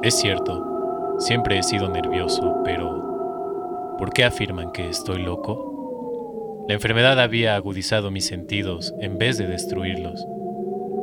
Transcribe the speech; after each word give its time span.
Es 0.00 0.14
cierto, 0.14 1.16
siempre 1.18 1.58
he 1.58 1.62
sido 1.64 1.88
nervioso, 1.88 2.58
pero 2.64 3.96
¿por 3.98 4.12
qué 4.12 4.24
afirman 4.24 4.70
que 4.70 4.88
estoy 4.88 5.20
loco? 5.20 6.64
La 6.68 6.74
enfermedad 6.74 7.18
había 7.18 7.56
agudizado 7.56 8.12
mis 8.12 8.24
sentidos 8.24 8.94
en 9.00 9.18
vez 9.18 9.38
de 9.38 9.48
destruirlos, 9.48 10.24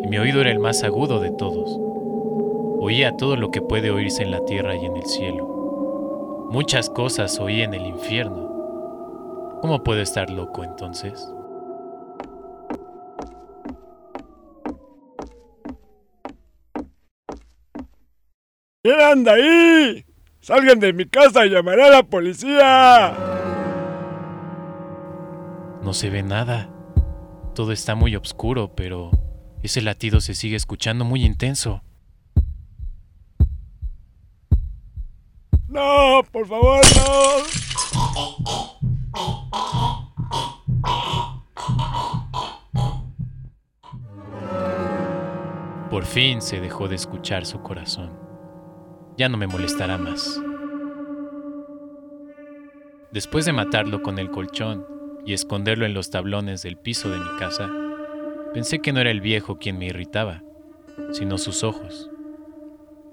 y 0.02 0.08
mi 0.08 0.18
oído 0.18 0.40
era 0.40 0.50
el 0.50 0.60
más 0.60 0.82
agudo 0.86 1.20
de 1.20 1.32
todos. 1.32 1.78
Oía 2.80 3.18
todo 3.18 3.36
lo 3.36 3.52
que 3.52 3.62
puede 3.62 3.92
oírse 3.92 4.24
en 4.24 4.32
la 4.32 4.46
tierra 4.46 4.78
y 4.78 4.86
en 4.86 4.96
el 4.96 5.06
cielo. 5.06 6.48
Muchas 6.50 6.90
cosas 6.90 7.38
oí 7.42 7.64
en 7.64 7.74
el 7.74 7.86
infierno. 7.86 9.60
¿Cómo 9.60 9.84
puedo 9.84 10.00
estar 10.00 10.30
loco 10.30 10.64
entonces? 10.64 11.35
¿Quién 18.86 19.02
anda 19.02 19.34
ahí? 19.34 20.06
Salgan 20.42 20.80
de 20.80 20.94
mi 20.94 21.06
casa 21.06 21.44
y 21.44 21.50
llamaré 21.50 21.86
a 21.86 21.90
la 21.90 22.04
policía. 22.04 23.18
No 25.82 25.92
se 25.92 26.12
ve 26.12 26.22
nada. 26.22 26.70
Todo 27.56 27.72
está 27.72 27.96
muy 27.96 28.16
oscuro, 28.16 28.76
pero 28.76 29.10
ese 29.64 29.82
latido 29.82 30.22
se 30.22 30.36
sigue 30.36 30.56
escuchando 30.56 31.04
muy 31.04 31.26
intenso. 31.26 31.82
No, 35.68 36.22
por 36.32 36.48
favor, 36.48 36.82
no. 36.96 37.10
Por 45.90 46.06
fin 46.06 46.40
se 46.40 46.60
dejó 46.60 46.88
de 46.88 46.94
escuchar 46.94 47.48
su 47.48 47.64
corazón. 47.64 48.25
Ya 49.18 49.30
no 49.30 49.38
me 49.38 49.48
molestará 49.48 49.98
más. 49.98 50.42
Después 53.12 53.46
de 53.46 53.54
matarlo 53.54 54.02
con 54.02 54.20
el 54.20 54.30
colchón 54.30 54.86
y 55.26 55.34
esconderlo 55.34 55.86
en 55.86 55.94
los 55.94 56.10
tablones 56.10 56.62
del 56.64 56.78
piso 56.78 57.10
de 57.10 57.20
mi 57.20 57.38
casa, 57.40 57.72
pensé 58.54 58.80
que 58.80 58.92
no 58.92 59.00
era 59.00 59.12
el 59.12 59.22
viejo 59.22 59.58
quien 59.58 59.78
me 59.78 59.86
irritaba, 59.86 60.44
sino 61.14 61.38
sus 61.38 61.64
ojos. 61.64 62.10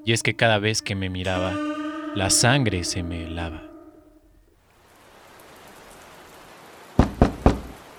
Y 0.04 0.12
es 0.12 0.24
que 0.24 0.34
cada 0.34 0.58
vez 0.58 0.82
que 0.82 0.96
me 0.96 1.08
miraba, 1.08 1.54
la 2.16 2.30
sangre 2.30 2.82
se 2.82 3.04
me 3.04 3.26
helaba. 3.26 3.62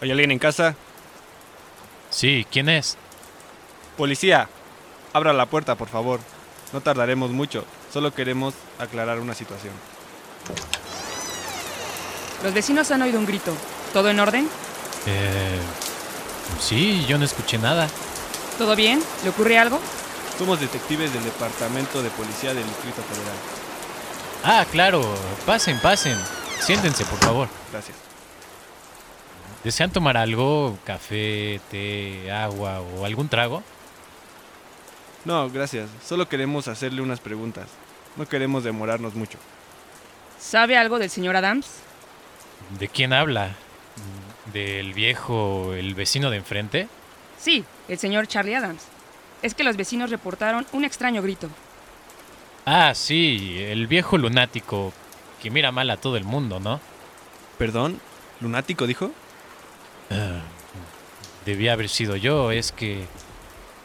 ¿Hay 0.02 0.12
alguien 0.12 0.32
en 0.32 0.40
casa? 0.40 0.76
Sí, 2.10 2.46
¿quién 2.52 2.68
es? 2.68 2.98
Policía, 3.98 4.50
abra 5.14 5.32
la 5.32 5.46
puerta, 5.46 5.76
por 5.76 5.88
favor. 5.88 6.20
No 6.74 6.82
tardaremos 6.82 7.32
mucho. 7.32 7.64
Solo 7.94 8.12
queremos 8.12 8.56
aclarar 8.80 9.20
una 9.20 9.36
situación. 9.36 9.74
Los 12.44 12.52
vecinos 12.52 12.90
han 12.90 13.04
oído 13.04 13.20
un 13.20 13.28
grito. 13.28 13.54
¿Todo 13.94 14.10
en 14.10 14.20
orden? 14.20 14.50
Eh, 15.06 15.60
sí, 16.60 17.06
yo 17.08 17.20
no 17.20 17.26
escuché 17.26 17.60
nada. 17.60 17.88
¿Todo 18.58 18.76
bien? 18.76 19.00
¿Le 19.24 19.30
ocurre 19.30 19.60
algo? 19.60 19.80
Somos 20.40 20.60
detectives 20.60 21.14
del 21.14 21.24
Departamento 21.24 22.02
de 22.02 22.10
Policía 22.10 22.56
del 22.56 22.66
Distrito 22.66 23.04
Federal. 23.04 23.36
Ah, 24.44 24.66
claro. 24.72 25.04
Pasen, 25.46 25.80
pasen. 25.80 26.18
Siéntense, 26.62 27.06
por 27.06 27.20
favor. 27.20 27.48
Gracias. 27.72 27.96
¿Desean 29.64 29.92
tomar 29.92 30.18
algo? 30.18 30.80
¿Café, 30.84 31.62
té, 31.70 32.32
agua 32.32 32.82
o 32.82 33.06
algún 33.06 33.30
trago? 33.30 33.62
No, 35.26 35.50
gracias. 35.50 35.90
Solo 36.06 36.28
queremos 36.28 36.68
hacerle 36.68 37.02
unas 37.02 37.20
preguntas. 37.20 37.68
No 38.16 38.28
queremos 38.28 38.64
demorarnos 38.64 39.16
mucho. 39.16 39.38
¿Sabe 40.40 40.78
algo 40.78 41.00
del 41.00 41.10
señor 41.10 41.36
Adams? 41.36 41.68
¿De 42.78 42.88
quién 42.88 43.14
habla? 43.14 43.56
¿Del 44.52 44.94
viejo, 44.94 45.74
el 45.74 45.96
vecino 45.96 46.30
de 46.30 46.38
enfrente? 46.38 46.88
Sí, 47.40 47.64
el 47.88 47.98
señor 47.98 48.28
Charlie 48.28 48.56
Adams. 48.56 48.84
Es 49.42 49.56
que 49.56 49.64
los 49.64 49.78
vecinos 49.78 50.10
reportaron 50.10 50.66
un 50.74 50.84
extraño 50.84 51.22
grito. 51.22 51.50
Ah, 52.66 52.94
sí, 52.96 53.58
el 53.60 53.88
viejo 53.88 54.18
lunático 54.18 54.94
que 55.42 55.50
mira 55.50 55.72
mal 55.72 55.90
a 55.90 55.98
todo 55.98 56.16
el 56.16 56.24
mundo, 56.24 56.60
¿no? 56.60 56.80
¿Perdón? 57.58 58.00
¿Lunático 58.40 58.88
dijo? 58.88 59.12
Ah, 60.10 60.42
debía 61.46 61.74
haber 61.74 61.90
sido 61.90 62.16
yo, 62.16 62.52
es 62.52 62.72
que... 62.72 63.06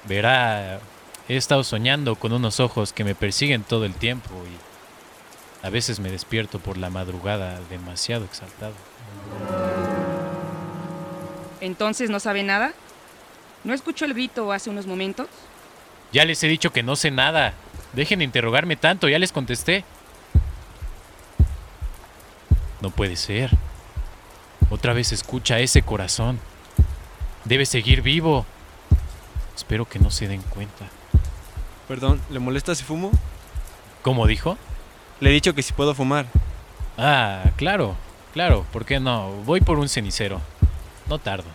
Verá, 0.04 0.80
he 1.28 1.36
estado 1.36 1.62
soñando 1.62 2.16
con 2.16 2.32
unos 2.32 2.58
ojos 2.58 2.92
que 2.92 3.04
me 3.04 3.14
persiguen 3.14 3.62
todo 3.62 3.84
el 3.84 3.94
tiempo 3.94 4.30
y 4.46 5.66
a 5.66 5.70
veces 5.70 6.00
me 6.00 6.10
despierto 6.10 6.58
por 6.58 6.78
la 6.78 6.88
madrugada 6.88 7.60
demasiado 7.68 8.24
exaltado. 8.24 8.74
¿Entonces 11.60 12.10
no 12.10 12.20
sabe 12.20 12.42
nada? 12.42 12.72
¿No 13.64 13.74
escuchó 13.74 14.04
el 14.04 14.14
grito 14.14 14.52
hace 14.52 14.70
unos 14.70 14.86
momentos? 14.86 15.26
Ya 16.12 16.24
les 16.24 16.42
he 16.42 16.48
dicho 16.48 16.72
que 16.72 16.82
no 16.82 16.96
sé 16.96 17.10
nada. 17.10 17.52
Dejen 17.92 18.20
de 18.20 18.24
interrogarme 18.24 18.76
tanto, 18.76 19.08
ya 19.08 19.18
les 19.18 19.32
contesté. 19.32 19.84
No 22.80 22.90
puede 22.90 23.16
ser. 23.16 23.50
Otra 24.70 24.92
vez 24.92 25.12
escucha 25.12 25.58
ese 25.58 25.82
corazón. 25.82 26.38
Debe 27.44 27.66
seguir 27.66 28.02
vivo. 28.02 28.46
Espero 29.56 29.86
que 29.86 29.98
no 29.98 30.10
se 30.10 30.28
den 30.28 30.42
cuenta. 30.42 30.86
Perdón, 31.88 32.20
¿le 32.30 32.38
molesta 32.38 32.74
si 32.74 32.84
fumo? 32.84 33.10
¿Cómo 34.02 34.26
dijo? 34.26 34.58
Le 35.20 35.30
he 35.30 35.32
dicho 35.32 35.54
que 35.54 35.62
si 35.62 35.72
puedo 35.72 35.94
fumar. 35.94 36.26
Ah, 36.98 37.44
claro, 37.56 37.96
claro, 38.34 38.66
¿por 38.72 38.84
qué 38.84 39.00
no? 39.00 39.32
Voy 39.46 39.62
por 39.62 39.78
un 39.78 39.88
cenicero. 39.88 40.42
No 41.08 41.18
tardo. 41.18 41.46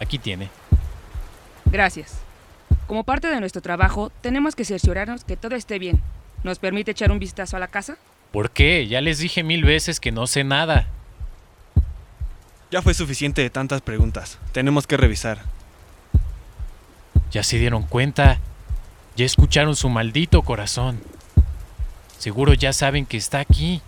Aquí 0.00 0.18
tiene. 0.18 0.50
Gracias. 1.64 2.20
Como 2.86 3.04
parte 3.04 3.28
de 3.28 3.40
nuestro 3.40 3.62
trabajo, 3.62 4.12
tenemos 4.20 4.54
que 4.54 4.66
cerciorarnos 4.66 5.24
que 5.24 5.38
todo 5.38 5.56
esté 5.56 5.78
bien. 5.78 6.02
¿Nos 6.44 6.58
permite 6.58 6.90
echar 6.90 7.10
un 7.10 7.18
vistazo 7.18 7.56
a 7.56 7.60
la 7.60 7.68
casa? 7.68 7.96
¿Por 8.32 8.50
qué? 8.50 8.86
Ya 8.86 9.00
les 9.00 9.18
dije 9.18 9.42
mil 9.42 9.64
veces 9.64 9.98
que 9.98 10.12
no 10.12 10.26
sé 10.26 10.44
nada. 10.44 10.86
Ya 12.70 12.82
fue 12.82 12.94
suficiente 12.94 13.42
de 13.42 13.50
tantas 13.50 13.80
preguntas. 13.80 14.38
Tenemos 14.52 14.86
que 14.86 14.96
revisar. 14.96 15.40
Ya 17.30 17.42
se 17.42 17.58
dieron 17.58 17.84
cuenta. 17.84 18.40
Ya 19.14 19.24
escucharon 19.24 19.76
su 19.76 19.88
maldito 19.88 20.42
corazón. 20.42 21.00
Seguro 22.18 22.54
ya 22.54 22.72
saben 22.72 23.06
que 23.06 23.16
está 23.16 23.38
aquí. 23.38 23.82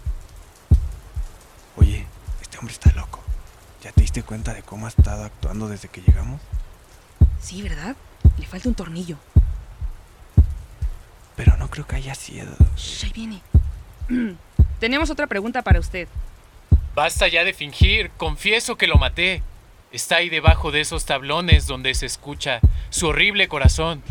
Oye, 1.76 2.06
este 2.40 2.58
hombre 2.58 2.72
está 2.72 2.92
loco. 2.92 3.20
¿Ya 3.82 3.90
te 3.90 4.02
diste 4.02 4.22
cuenta 4.22 4.54
de 4.54 4.62
cómo 4.62 4.86
ha 4.86 4.90
estado 4.90 5.24
actuando 5.24 5.68
desde 5.68 5.88
que 5.88 6.00
llegamos? 6.00 6.40
Sí, 7.40 7.62
¿verdad? 7.62 7.96
Le 8.38 8.46
falta 8.46 8.68
un 8.68 8.74
tornillo. 8.74 9.16
Pero 11.34 11.56
no 11.56 11.68
creo 11.68 11.86
que 11.86 11.96
haya 11.96 12.14
sido. 12.14 12.52
Shh, 12.76 13.04
ahí 13.04 13.12
viene. 13.12 13.42
Tenemos 14.80 15.10
otra 15.10 15.26
pregunta 15.26 15.62
para 15.62 15.80
usted. 15.80 16.08
Basta 16.98 17.28
ya 17.28 17.44
de 17.44 17.52
fingir. 17.52 18.10
Confieso 18.16 18.74
que 18.74 18.88
lo 18.88 18.96
maté. 18.96 19.40
Está 19.92 20.16
ahí 20.16 20.30
debajo 20.30 20.72
de 20.72 20.80
esos 20.80 21.04
tablones 21.04 21.68
donde 21.68 21.94
se 21.94 22.06
escucha 22.06 22.58
su 22.90 23.06
horrible 23.06 23.46
corazón. 23.46 24.02